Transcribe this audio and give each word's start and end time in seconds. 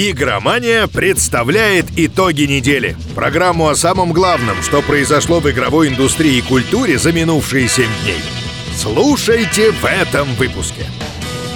Игромания 0.00 0.86
представляет 0.86 1.86
итоги 1.96 2.42
недели. 2.42 2.96
Программу 3.16 3.68
о 3.68 3.74
самом 3.74 4.12
главном, 4.12 4.62
что 4.62 4.80
произошло 4.80 5.40
в 5.40 5.50
игровой 5.50 5.88
индустрии 5.88 6.36
и 6.36 6.40
культуре 6.40 6.98
за 6.98 7.10
минувшие 7.10 7.66
7 7.66 7.84
дней. 8.04 8.20
Слушайте 8.76 9.72
в 9.72 9.84
этом 9.84 10.32
выпуске. 10.36 10.86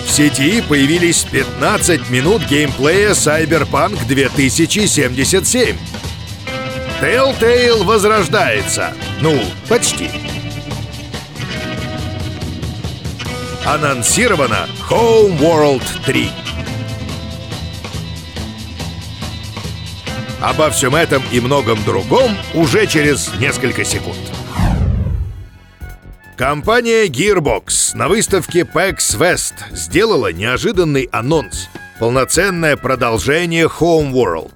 В 0.04 0.10
сети 0.10 0.60
появились 0.60 1.22
15 1.22 2.10
минут 2.10 2.42
геймплея 2.48 3.10
Cyberpunk 3.10 3.96
2077. 4.08 5.76
Telltale 7.00 7.84
возрождается. 7.84 8.92
Ну, 9.20 9.40
почти. 9.68 10.10
Анонсировано 13.64 14.66
Homeworld 14.90 15.84
3. 16.06 16.41
Обо 20.42 20.70
всем 20.70 20.96
этом 20.96 21.22
и 21.30 21.38
многом 21.38 21.78
другом 21.84 22.36
уже 22.52 22.88
через 22.88 23.32
несколько 23.38 23.84
секунд. 23.84 24.18
Компания 26.36 27.06
Gearbox 27.06 27.96
на 27.96 28.08
выставке 28.08 28.62
PAX 28.62 28.96
West 29.16 29.54
сделала 29.70 30.32
неожиданный 30.32 31.08
анонс. 31.12 31.68
Полноценное 32.00 32.76
продолжение 32.76 33.66
Homeworld. 33.66 34.50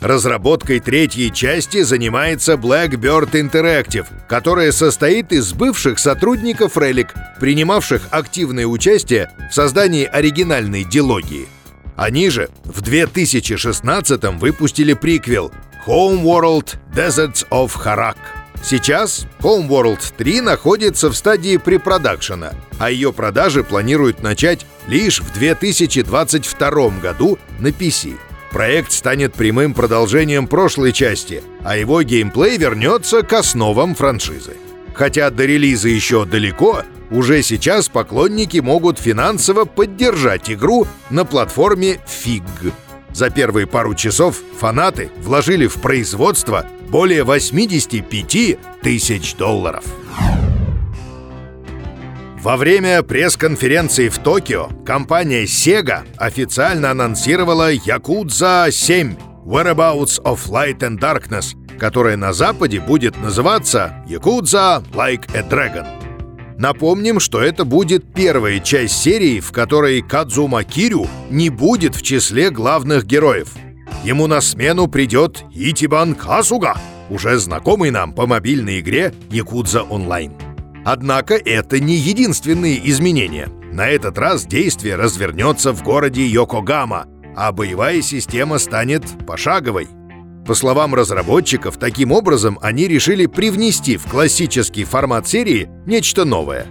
Разработкой 0.00 0.78
третьей 0.78 1.32
части 1.32 1.82
занимается 1.82 2.52
Blackbird 2.52 3.32
Interactive, 3.32 4.06
которая 4.28 4.70
состоит 4.70 5.32
из 5.32 5.52
бывших 5.52 5.98
сотрудников 5.98 6.76
Relic, 6.76 7.08
принимавших 7.40 8.02
активное 8.12 8.66
участие 8.66 9.32
в 9.50 9.54
создании 9.54 10.04
оригинальной 10.04 10.84
дилогии– 10.84 11.48
они 11.96 12.30
же 12.30 12.48
в 12.64 12.82
2016-м 12.82 14.38
выпустили 14.38 14.94
приквел 14.94 15.52
Homeworld 15.86 16.76
Deserts 16.94 17.46
of 17.50 17.72
Harak. 17.84 18.16
Сейчас 18.62 19.26
Homeworld 19.40 20.00
3 20.16 20.40
находится 20.40 21.10
в 21.10 21.16
стадии 21.16 21.56
препродакшена, 21.56 22.54
а 22.78 22.90
ее 22.90 23.12
продажи 23.12 23.64
планируют 23.64 24.22
начать 24.22 24.66
лишь 24.86 25.20
в 25.20 25.32
2022 25.32 26.88
году 27.00 27.38
на 27.58 27.68
PC. 27.68 28.16
Проект 28.52 28.92
станет 28.92 29.34
прямым 29.34 29.74
продолжением 29.74 30.46
прошлой 30.46 30.92
части, 30.92 31.42
а 31.64 31.76
его 31.76 32.02
геймплей 32.02 32.58
вернется 32.58 33.22
к 33.22 33.32
основам 33.32 33.94
франшизы. 33.94 34.56
Хотя 34.94 35.30
до 35.30 35.44
релиза 35.46 35.88
еще 35.88 36.24
далеко, 36.24 36.82
уже 37.12 37.42
сейчас 37.42 37.88
поклонники 37.88 38.58
могут 38.58 38.98
финансово 38.98 39.64
поддержать 39.66 40.50
игру 40.50 40.86
на 41.10 41.24
платформе 41.24 42.00
FIG. 42.06 42.72
За 43.12 43.28
первые 43.28 43.66
пару 43.66 43.94
часов 43.94 44.38
фанаты 44.58 45.10
вложили 45.20 45.66
в 45.66 45.74
производство 45.74 46.66
более 46.88 47.24
85 47.24 48.58
тысяч 48.82 49.34
долларов. 49.34 49.84
Во 52.42 52.56
время 52.56 53.02
пресс-конференции 53.04 54.08
в 54.08 54.18
Токио 54.18 54.68
компания 54.84 55.44
Sega 55.44 56.00
официально 56.16 56.90
анонсировала 56.90 57.72
Yakuza 57.72 58.68
7 58.72 59.16
Whereabouts 59.44 60.20
of 60.24 60.40
Light 60.48 60.78
and 60.78 60.98
Darkness, 60.98 61.54
которая 61.78 62.16
на 62.16 62.32
Западе 62.32 62.80
будет 62.80 63.16
называться 63.20 63.94
Yakuza 64.08 64.82
Like 64.92 65.30
a 65.36 65.48
Dragon. 65.48 66.01
Напомним, 66.58 67.20
что 67.20 67.40
это 67.40 67.64
будет 67.64 68.12
первая 68.12 68.60
часть 68.60 69.00
серии, 69.02 69.40
в 69.40 69.52
которой 69.52 70.02
Кадзума 70.02 70.64
Кирю 70.64 71.08
не 71.30 71.50
будет 71.50 71.96
в 71.96 72.02
числе 72.02 72.50
главных 72.50 73.04
героев. 73.06 73.54
Ему 74.04 74.26
на 74.26 74.40
смену 74.40 74.88
придет 74.88 75.44
Итибан 75.54 76.14
Касуга, 76.14 76.76
уже 77.10 77.38
знакомый 77.38 77.90
нам 77.90 78.12
по 78.12 78.26
мобильной 78.26 78.80
игре 78.80 79.14
Якудза 79.30 79.82
Онлайн. 79.82 80.32
Однако 80.84 81.34
это 81.34 81.78
не 81.78 81.94
единственные 81.94 82.88
изменения. 82.90 83.48
На 83.72 83.88
этот 83.88 84.18
раз 84.18 84.44
действие 84.44 84.96
развернется 84.96 85.72
в 85.72 85.82
городе 85.82 86.26
Йокогама, 86.26 87.06
а 87.36 87.52
боевая 87.52 88.02
система 88.02 88.58
станет 88.58 89.04
пошаговой– 89.26 89.88
по 90.46 90.54
словам 90.54 90.94
разработчиков, 90.94 91.76
таким 91.76 92.12
образом 92.12 92.58
они 92.62 92.88
решили 92.88 93.26
привнести 93.26 93.96
в 93.96 94.06
классический 94.06 94.84
формат 94.84 95.28
серии 95.28 95.68
нечто 95.86 96.24
новое. 96.24 96.66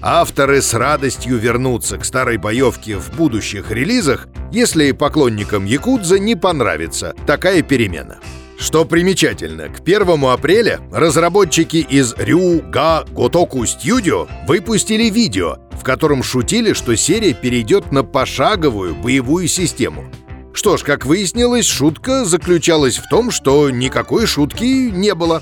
Авторы 0.00 0.62
с 0.62 0.74
радостью 0.74 1.38
вернутся 1.38 1.98
к 1.98 2.04
старой 2.04 2.36
боевке 2.36 2.96
в 2.96 3.16
будущих 3.16 3.72
релизах, 3.72 4.28
если 4.52 4.92
поклонникам 4.92 5.64
Якудза 5.64 6.20
не 6.20 6.36
понравится 6.36 7.14
такая 7.26 7.62
перемена. 7.62 8.18
Что 8.56 8.84
примечательно, 8.84 9.68
к 9.68 9.80
1 9.80 10.24
апреля 10.24 10.80
разработчики 10.92 11.78
из 11.78 12.14
Ryuga 12.14 13.08
Gotoku 13.12 13.62
Studio 13.64 14.28
выпустили 14.46 15.10
видео, 15.10 15.58
в 15.72 15.82
котором 15.82 16.22
шутили, 16.22 16.72
что 16.72 16.96
серия 16.96 17.34
перейдет 17.34 17.90
на 17.90 18.04
пошаговую 18.04 18.94
боевую 18.94 19.48
систему– 19.48 20.04
что 20.58 20.76
ж, 20.76 20.82
как 20.82 21.06
выяснилось, 21.06 21.68
шутка 21.68 22.24
заключалась 22.24 22.98
в 22.98 23.08
том, 23.08 23.30
что 23.30 23.70
никакой 23.70 24.26
шутки 24.26 24.90
не 24.90 25.14
было. 25.14 25.40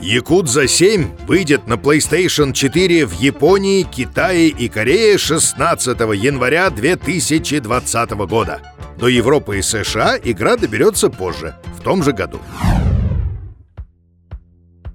Якудза 0.00 0.68
7 0.68 1.08
выйдет 1.26 1.66
на 1.66 1.74
PlayStation 1.74 2.52
4 2.52 3.04
в 3.04 3.12
Японии, 3.14 3.82
Китае 3.82 4.50
и 4.50 4.68
Корее 4.68 5.18
16 5.18 5.98
января 5.98 6.70
2020 6.70 8.10
года. 8.28 8.60
До 8.96 9.08
Европы 9.08 9.58
и 9.58 9.62
США 9.62 10.16
игра 10.22 10.56
доберется 10.56 11.10
позже, 11.10 11.56
в 11.76 11.82
том 11.82 12.04
же 12.04 12.12
году. 12.12 12.38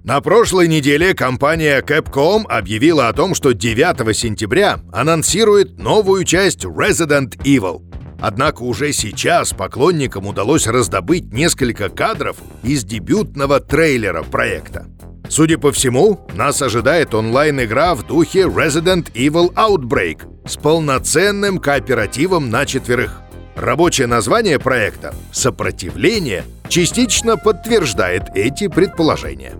На 0.02 0.22
прошлой 0.22 0.68
неделе 0.68 1.12
компания 1.12 1.82
Capcom 1.82 2.46
объявила 2.46 3.08
о 3.08 3.12
том, 3.12 3.34
что 3.34 3.52
9 3.52 4.16
сентября 4.16 4.80
анонсирует 4.90 5.78
новую 5.78 6.24
часть 6.24 6.64
Resident 6.64 7.36
Evil– 7.44 7.82
Однако 8.20 8.62
уже 8.62 8.92
сейчас 8.92 9.52
поклонникам 9.52 10.26
удалось 10.26 10.66
раздобыть 10.66 11.32
несколько 11.32 11.88
кадров 11.88 12.36
из 12.62 12.84
дебютного 12.84 13.60
трейлера 13.60 14.22
проекта. 14.22 14.86
Судя 15.28 15.58
по 15.58 15.70
всему, 15.72 16.26
нас 16.34 16.60
ожидает 16.60 17.14
онлайн-игра 17.14 17.94
в 17.94 18.06
духе 18.06 18.40
Resident 18.42 19.12
Evil 19.12 19.54
Outbreak 19.54 20.48
с 20.48 20.56
полноценным 20.56 21.58
кооперативом 21.58 22.50
на 22.50 22.66
четверых. 22.66 23.20
Рабочее 23.54 24.06
название 24.06 24.58
проекта 24.58 25.14
«Сопротивление» 25.32 26.44
частично 26.68 27.36
подтверждает 27.36 28.24
эти 28.34 28.68
предположения. 28.68 29.52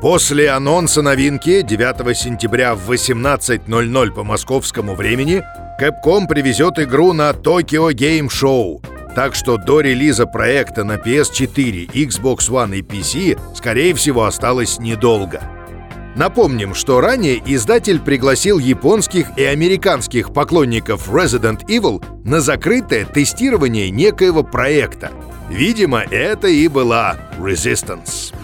После 0.00 0.48
анонса 0.48 1.02
новинки 1.02 1.60
9 1.60 2.16
сентября 2.16 2.74
в 2.74 2.90
18.00 2.90 4.10
по 4.12 4.24
московскому 4.24 4.94
времени 4.94 5.44
Capcom 5.80 6.26
привезет 6.28 6.78
игру 6.78 7.14
на 7.14 7.30
Tokyo 7.30 7.90
Game 7.94 8.26
Show, 8.28 8.84
так 9.14 9.34
что 9.34 9.56
до 9.56 9.80
релиза 9.80 10.26
проекта 10.26 10.84
на 10.84 10.96
PS4, 10.96 11.90
Xbox 11.90 12.50
One 12.50 12.76
и 12.76 12.82
PC, 12.82 13.40
скорее 13.56 13.94
всего, 13.94 14.24
осталось 14.24 14.78
недолго. 14.78 15.40
Напомним, 16.16 16.74
что 16.74 17.00
ранее 17.00 17.40
издатель 17.46 17.98
пригласил 17.98 18.58
японских 18.58 19.28
и 19.38 19.44
американских 19.44 20.34
поклонников 20.34 21.08
Resident 21.08 21.64
Evil 21.66 22.04
на 22.24 22.42
закрытое 22.42 23.06
тестирование 23.06 23.88
некоего 23.88 24.42
проекта. 24.42 25.10
Видимо, 25.48 26.00
это 26.00 26.48
и 26.48 26.68
была 26.68 27.16
Resistance. 27.38 28.34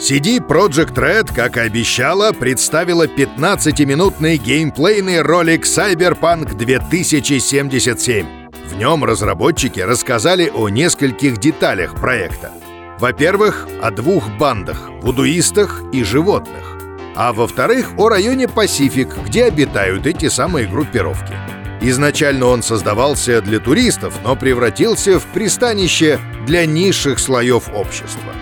CD 0.00 0.38
Projekt 0.38 0.94
Red, 0.94 1.30
как 1.34 1.58
и 1.58 1.60
обещала, 1.60 2.32
представила 2.32 3.06
15-минутный 3.06 4.38
геймплейный 4.38 5.20
ролик 5.20 5.66
Cyberpunk 5.66 6.56
2077. 6.56 8.26
В 8.70 8.78
нем 8.78 9.04
разработчики 9.04 9.80
рассказали 9.80 10.48
о 10.48 10.70
нескольких 10.70 11.36
деталях 11.36 11.96
проекта. 11.96 12.50
Во-первых, 12.98 13.68
о 13.82 13.90
двух 13.90 14.30
бандах– 14.38 14.88
вудуистах 15.02 15.82
и 15.92 16.02
животных. 16.02 16.78
А 17.14 17.34
во-вторых, 17.34 17.90
о 17.98 18.08
районе 18.08 18.48
Пасифик, 18.48 19.14
где 19.26 19.44
обитают 19.44 20.06
эти 20.06 20.30
самые 20.30 20.66
группировки. 20.66 21.34
Изначально 21.82 22.46
он 22.46 22.62
создавался 22.62 23.42
для 23.42 23.58
туристов, 23.58 24.14
но 24.24 24.34
превратился 24.34 25.20
в 25.20 25.26
пристанище 25.26 26.18
для 26.46 26.64
низших 26.64 27.18
слоев 27.18 27.68
общества. 27.74 28.32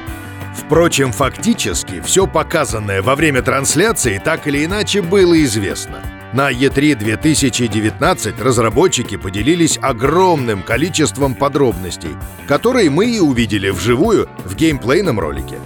Впрочем, 0.69 1.13
фактически 1.13 2.03
все 2.03 2.27
показанное 2.27 3.01
во 3.01 3.17
время 3.17 3.41
трансляции 3.41 4.21
так 4.23 4.47
или 4.47 4.67
иначе 4.67 5.01
было 5.01 5.43
известно. 5.43 6.03
На 6.35 6.53
E3 6.53 6.95
2019 6.95 8.39
разработчики 8.39 9.17
поделились 9.17 9.79
огромным 9.81 10.63
количеством 10.63 11.35
подробностей, 11.35 12.15
которые 12.47 12.91
мы 12.91 13.07
и 13.07 13.19
увидели 13.19 13.71
вживую 13.71 14.29
в 14.45 14.55
геймплейном 14.57 15.19
ролике. 15.19 15.57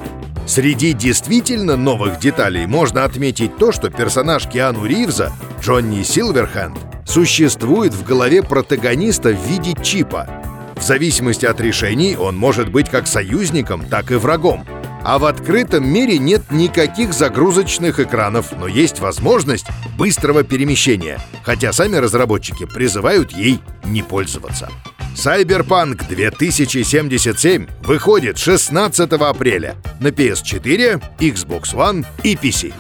Среди 0.46 0.92
действительно 0.92 1.76
новых 1.76 2.20
деталей 2.20 2.66
можно 2.66 3.02
отметить 3.02 3.56
то, 3.56 3.72
что 3.72 3.90
персонаж 3.90 4.46
Киану 4.46 4.86
Ривза, 4.86 5.32
Джонни 5.60 6.04
Силверхенд, 6.04 6.78
существует 7.04 7.92
в 7.92 8.04
голове 8.04 8.44
протагониста 8.44 9.30
в 9.30 9.46
виде 9.48 9.74
чипа, 9.82 10.28
В 10.76 10.82
зависимости 10.84 11.44
от 11.44 11.60
решений 11.60 12.16
он 12.16 12.36
может 12.36 12.70
быть 12.70 12.88
как 12.88 13.08
союзником, 13.08 13.84
так 13.84 14.12
и 14.12 14.14
врагом. 14.14 14.64
А 15.04 15.18
в 15.18 15.24
открытом 15.24 15.86
мире 15.86 16.18
нет 16.18 16.50
никаких 16.50 17.12
загрузочных 17.12 17.98
экранов, 17.98 18.52
но 18.52 18.68
есть 18.68 19.00
возможность 19.00 19.66
быстрого 19.98 20.44
перемещения, 20.44 21.18
хотя 21.42 21.72
сами 21.72 21.96
разработчики 21.96 22.66
призывают 22.66 23.32
ей 23.32 23.60
не 23.84 24.02
пользоваться. 24.02 24.68
Cyberpunk 25.16 26.06
2077 26.08 27.66
выходит 27.82 28.38
16 28.38 29.12
апреля 29.12 29.76
на 30.00 30.08
PS4, 30.08 31.02
Xbox 31.18 31.74
One 31.74 32.06
и 32.22 32.34
PC. 32.34 32.72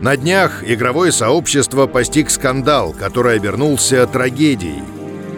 На 0.00 0.16
днях 0.16 0.64
игровое 0.66 1.12
сообщество 1.12 1.86
постиг 1.86 2.28
скандал, 2.30 2.92
который 2.92 3.36
обернулся 3.36 4.04
трагедией. 4.08 4.82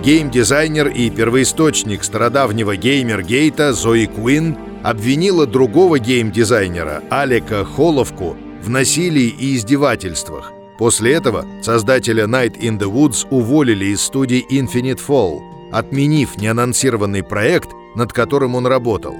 Геймдизайнер 0.04 0.88
и 0.88 1.08
первоисточник 1.08 2.04
стародавнего 2.04 2.76
геймер-гейта 2.76 3.72
Зои 3.72 4.04
Куин 4.04 4.54
обвинила 4.82 5.46
другого 5.46 5.98
геймдизайнера, 5.98 7.02
Алека 7.08 7.64
Холовку, 7.64 8.36
в 8.62 8.68
насилии 8.68 9.28
и 9.28 9.56
издевательствах. 9.56 10.52
После 10.76 11.14
этого 11.14 11.46
создателя 11.62 12.24
Night 12.24 12.60
in 12.60 12.78
the 12.78 12.92
Woods 12.92 13.26
уволили 13.30 13.86
из 13.86 14.02
студии 14.02 14.44
Infinite 14.50 15.00
Fall, 15.08 15.40
отменив 15.72 16.36
неанонсированный 16.36 17.22
проект, 17.22 17.70
над 17.96 18.12
которым 18.12 18.56
он 18.56 18.66
работал. 18.66 19.16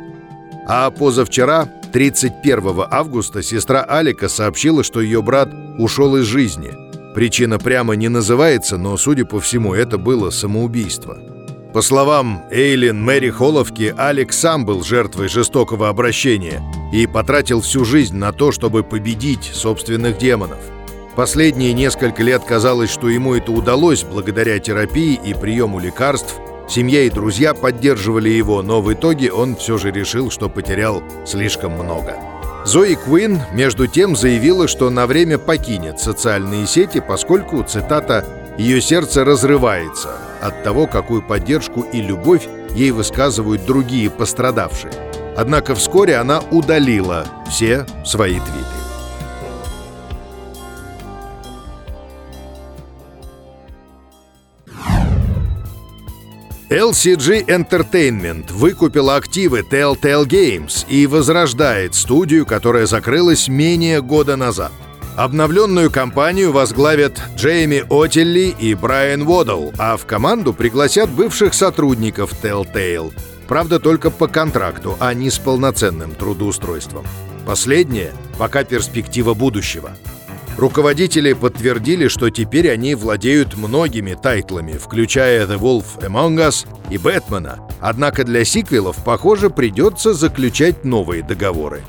А 0.68 0.90
позавчера 0.90 1.64
31 1.94 2.84
августа 2.90 3.42
сестра 3.42 3.82
Алика 3.84 4.28
сообщила, 4.28 4.84
что 4.84 5.00
ее 5.00 5.22
брат 5.22 5.48
ушел 5.78 6.16
из 6.16 6.26
жизни. 6.26 6.83
Причина 7.14 7.58
прямо 7.58 7.94
не 7.94 8.08
называется, 8.08 8.76
но, 8.76 8.96
судя 8.96 9.24
по 9.24 9.40
всему, 9.40 9.74
это 9.74 9.98
было 9.98 10.30
самоубийство. 10.30 11.18
По 11.72 11.82
словам 11.82 12.44
Эйлин 12.50 13.02
Мэри 13.02 13.30
Холовки, 13.30 13.94
Алик 13.96 14.32
сам 14.32 14.64
был 14.64 14.82
жертвой 14.82 15.28
жестокого 15.28 15.88
обращения 15.88 16.62
и 16.92 17.06
потратил 17.06 17.60
всю 17.60 17.84
жизнь 17.84 18.16
на 18.16 18.32
то, 18.32 18.52
чтобы 18.52 18.82
победить 18.82 19.44
собственных 19.44 20.18
демонов. 20.18 20.58
Последние 21.16 21.72
несколько 21.72 22.22
лет 22.22 22.42
казалось, 22.44 22.90
что 22.90 23.08
ему 23.08 23.34
это 23.34 23.52
удалось 23.52 24.02
благодаря 24.02 24.58
терапии 24.58 25.18
и 25.24 25.34
приему 25.34 25.78
лекарств– 25.78 26.36
Семья 26.66 27.02
и 27.02 27.10
друзья 27.10 27.52
поддерживали 27.52 28.30
его, 28.30 28.62
но 28.62 28.80
в 28.80 28.92
итоге 28.92 29.30
он 29.30 29.54
все 29.54 29.76
же 29.76 29.90
решил, 29.90 30.30
что 30.30 30.48
потерял 30.48 31.02
слишком 31.26 31.72
много. 31.72 32.16
Зои 32.64 32.94
Куин, 32.94 33.42
между 33.52 33.86
тем, 33.86 34.16
заявила, 34.16 34.68
что 34.68 34.88
на 34.88 35.06
время 35.06 35.38
покинет 35.38 36.00
социальные 36.00 36.66
сети, 36.66 37.02
поскольку, 37.06 37.62
цитата, 37.62 38.24
«ее 38.56 38.80
сердце 38.80 39.24
разрывается 39.24 40.16
от 40.40 40.62
того, 40.62 40.86
какую 40.86 41.22
поддержку 41.22 41.82
и 41.82 42.00
любовь 42.00 42.48
ей 42.74 42.90
высказывают 42.90 43.66
другие 43.66 44.08
пострадавшие». 44.08 44.92
Однако 45.36 45.74
вскоре 45.74 46.16
она 46.16 46.40
удалила 46.50 47.26
все 47.50 47.86
свои 48.04 48.34
твиты. 48.34 48.73
LCG 56.74 57.46
Entertainment 57.46 58.52
выкупила 58.52 59.14
активы 59.14 59.60
Telltale 59.60 60.26
Games 60.26 60.84
и 60.88 61.06
возрождает 61.06 61.94
студию, 61.94 62.44
которая 62.44 62.86
закрылась 62.86 63.46
менее 63.46 64.02
года 64.02 64.34
назад. 64.34 64.72
Обновленную 65.14 65.88
компанию 65.92 66.50
возглавят 66.50 67.22
Джейми 67.36 67.84
Отелли 67.88 68.52
и 68.58 68.74
Брайан 68.74 69.22
Уодл, 69.22 69.70
а 69.78 69.96
в 69.96 70.04
команду 70.04 70.52
пригласят 70.52 71.08
бывших 71.10 71.54
сотрудников 71.54 72.32
Telltale. 72.42 73.12
Правда, 73.46 73.78
только 73.78 74.10
по 74.10 74.26
контракту, 74.26 74.96
а 74.98 75.14
не 75.14 75.30
с 75.30 75.38
полноценным 75.38 76.10
трудоустройством. 76.10 77.06
Последнее– 77.46 78.10
пока 78.36 78.64
перспектива 78.64 79.34
будущего– 79.34 79.92
Руководители 80.56 81.32
подтвердили, 81.32 82.06
что 82.06 82.30
теперь 82.30 82.70
они 82.70 82.94
владеют 82.94 83.56
многими 83.56 84.14
тайтлами, 84.14 84.72
включая 84.72 85.46
The 85.46 85.58
Wolf 85.58 85.98
Among 85.98 86.36
Us 86.36 86.66
и 86.90 86.98
Бэтмена, 86.98 87.58
однако 87.80 88.24
для 88.24 88.44
сиквелов, 88.44 89.02
похоже, 89.04 89.50
придется 89.50 90.14
заключать 90.14 90.84
новые 90.84 91.24
договоры. 91.24 91.82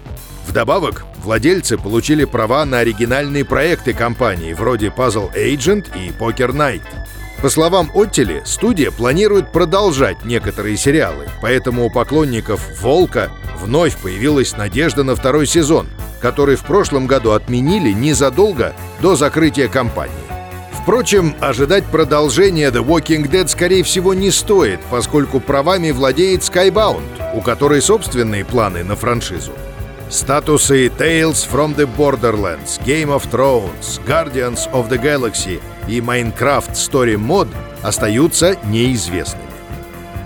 Вдобавок, 0.47 1.05
владельцы 1.23 1.77
получили 1.77 2.25
права 2.25 2.65
на 2.65 2.79
оригинальные 2.79 3.45
проекты 3.45 3.93
компании, 3.93 4.53
вроде 4.53 4.87
Puzzle 4.87 5.31
Agent 5.35 5.87
и 5.95 6.09
Poker 6.09 6.51
Night. 6.51 6.81
По 7.41 7.49
словам 7.49 7.91
Оттели, 7.93 8.41
студия 8.45 8.89
планирует 8.89 9.51
продолжать 9.51 10.25
некоторые 10.25 10.77
сериалы, 10.77 11.27
поэтому 11.41 11.85
у 11.85 11.91
поклонников 11.91 12.81
«Волка» 12.81 13.29
вновь 13.59 13.95
появилась 13.97 14.57
надежда 14.57 15.03
на 15.03 15.15
второй 15.15 15.45
сезон, 15.45 15.87
который 16.21 16.55
в 16.55 16.63
прошлом 16.63 17.07
году 17.07 17.31
отменили 17.31 17.91
незадолго 17.91 18.73
до 19.01 19.15
закрытия 19.15 19.67
кампании. 19.67 20.13
Впрочем, 20.85 21.35
ожидать 21.39 21.83
продолжения 21.85 22.69
The 22.69 22.85
Walking 22.85 23.27
Dead 23.27 23.47
скорее 23.47 23.83
всего 23.83 24.13
не 24.13 24.29
стоит, 24.29 24.79
поскольку 24.91 25.39
правами 25.39 25.89
владеет 25.89 26.41
Skybound, 26.41 27.01
у 27.33 27.41
которой 27.41 27.81
собственные 27.81 28.45
планы 28.45 28.83
на 28.83 28.95
франшизу. 28.95 29.51
Статусы 30.09 30.85
Tales 30.85 31.47
from 31.51 31.75
the 31.75 31.89
Borderlands, 31.97 32.79
Game 32.85 33.07
of 33.07 33.27
Thrones, 33.31 33.99
Guardians 34.05 34.71
of 34.71 34.87
the 34.87 35.01
Galaxy 35.01 35.59
и 35.87 35.99
Minecraft 35.99 36.73
Story 36.73 37.15
Mod 37.15 37.47
остаются 37.81 38.55
неизвестными. 38.65 39.43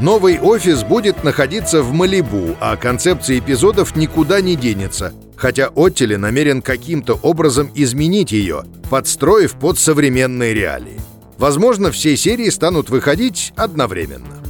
Новый 0.01 0.39
офис 0.39 0.83
будет 0.83 1.23
находиться 1.23 1.81
в 1.81 1.93
Малибу, 1.93 2.57
а 2.59 2.75
концепция 2.75 3.39
эпизодов 3.39 3.95
никуда 3.95 4.41
не 4.41 4.57
денется, 4.57 5.13
хотя 5.39 5.69
Оттели 5.73 6.15
намерен 6.15 6.61
каким-то 6.61 7.13
образом 7.23 7.71
изменить 7.73 8.31
ее, 8.31 8.65
подстроив 8.89 9.53
под 9.53 9.79
современные 9.79 10.53
реалии. 10.53 10.99
Возможно, 11.37 11.91
все 11.91 12.17
серии 12.17 12.49
станут 12.49 12.89
выходить 12.89 13.53
одновременно. 13.55 14.43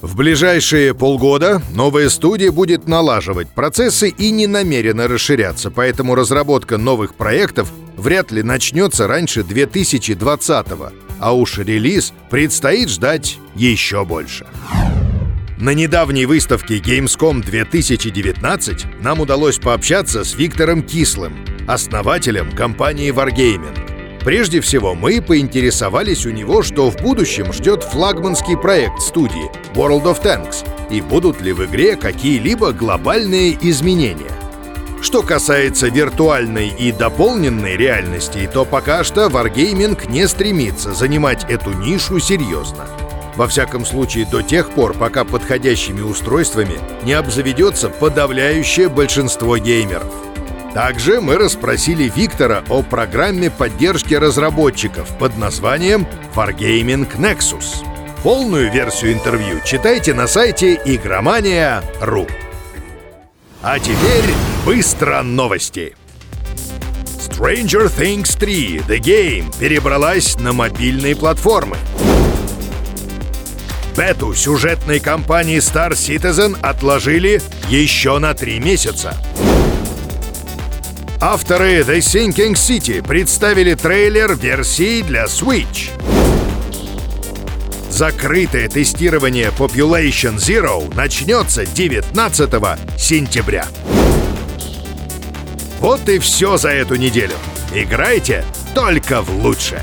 В 0.00 0.16
ближайшие 0.16 0.94
полгода 0.94 1.60
новая 1.74 2.08
студия 2.08 2.50
будет 2.50 2.88
налаживать 2.88 3.48
процессы 3.54 4.08
и 4.08 4.30
не 4.30 4.46
намерена 4.46 5.06
расширяться, 5.06 5.70
поэтому 5.70 6.14
разработка 6.14 6.78
новых 6.78 7.14
проектов 7.14 7.70
вряд 7.98 8.32
ли 8.32 8.42
начнется 8.42 9.06
раньше 9.06 9.42
2020 9.42 10.66
-го, 10.68 10.92
а 11.18 11.34
уж 11.34 11.58
релиз 11.58 12.14
предстоит 12.30 12.88
ждать 12.88 13.38
еще 13.54 14.06
больше. 14.06 14.46
На 15.60 15.74
недавней 15.74 16.24
выставке 16.24 16.78
Gamescom 16.78 17.42
2019 17.44 19.02
нам 19.02 19.20
удалось 19.20 19.58
пообщаться 19.58 20.24
с 20.24 20.34
Виктором 20.34 20.82
Кислым, 20.82 21.34
основателем 21.68 22.50
компании 22.52 23.12
Wargaming. 23.12 24.20
Прежде 24.24 24.62
всего, 24.62 24.94
мы 24.94 25.20
поинтересовались 25.20 26.24
у 26.24 26.30
него, 26.30 26.62
что 26.62 26.90
в 26.90 26.96
будущем 26.96 27.52
ждет 27.52 27.82
флагманский 27.82 28.56
проект 28.56 29.02
студии 29.02 29.50
World 29.74 30.04
of 30.04 30.22
Tanks 30.22 30.66
и 30.90 31.02
будут 31.02 31.42
ли 31.42 31.52
в 31.52 31.62
игре 31.66 31.94
какие-либо 31.96 32.72
глобальные 32.72 33.58
изменения. 33.60 34.32
Что 35.02 35.20
касается 35.20 35.88
виртуальной 35.88 36.68
и 36.68 36.90
дополненной 36.90 37.76
реальности, 37.76 38.48
то 38.50 38.64
пока 38.64 39.04
что 39.04 39.26
Wargaming 39.26 40.10
не 40.10 40.26
стремится 40.26 40.94
занимать 40.94 41.44
эту 41.50 41.72
нишу 41.72 42.18
серьезно. 42.18 42.86
Во 43.36 43.46
всяком 43.48 43.86
случае, 43.86 44.26
до 44.26 44.42
тех 44.42 44.70
пор, 44.70 44.94
пока 44.94 45.24
подходящими 45.24 46.00
устройствами 46.00 46.78
не 47.04 47.12
обзаведется 47.12 47.88
подавляющее 47.88 48.88
большинство 48.88 49.56
геймеров. 49.56 50.12
Также 50.74 51.20
мы 51.20 51.36
расспросили 51.36 52.10
Виктора 52.14 52.62
о 52.68 52.82
программе 52.82 53.50
поддержки 53.50 54.14
разработчиков 54.14 55.08
под 55.18 55.36
названием 55.36 56.06
Wargaming 56.34 57.08
Nexus. 57.18 57.84
Полную 58.22 58.70
версию 58.70 59.14
интервью 59.14 59.60
читайте 59.64 60.14
на 60.14 60.26
сайте 60.26 60.74
игромания.ру. 60.84 62.26
А 63.62 63.78
теперь 63.78 64.24
быстро 64.64 65.22
новости. 65.22 65.96
Stranger 67.04 67.90
Things 67.90 68.38
3 68.38 68.82
The 68.86 68.98
Game 68.98 69.58
перебралась 69.58 70.38
на 70.38 70.52
мобильные 70.52 71.16
платформы. 71.16 71.76
Бету 73.96 74.34
сюжетной 74.34 75.00
кампании 75.00 75.58
Star 75.58 75.92
Citizen 75.92 76.58
отложили 76.60 77.42
еще 77.68 78.18
на 78.18 78.34
три 78.34 78.60
месяца. 78.60 79.16
Авторы 81.20 81.80
The 81.80 81.98
Sinking 81.98 82.54
City 82.54 83.06
представили 83.06 83.74
трейлер 83.74 84.34
версии 84.34 85.02
для 85.02 85.24
Switch. 85.24 85.90
Закрытое 87.90 88.68
тестирование 88.68 89.48
Population 89.48 90.36
Zero 90.36 90.94
начнется 90.94 91.66
19 91.66 92.50
сентября. 92.98 93.66
Вот 95.80 96.08
и 96.08 96.18
все 96.18 96.56
за 96.56 96.70
эту 96.70 96.96
неделю. 96.96 97.34
Играйте 97.74 98.44
только 98.74 99.20
в 99.20 99.44
лучшее. 99.44 99.82